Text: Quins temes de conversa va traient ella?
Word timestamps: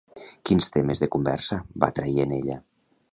Quins 0.49 0.69
temes 0.77 1.03
de 1.03 1.09
conversa 1.15 1.57
va 1.85 1.91
traient 1.99 2.35
ella? 2.39 2.57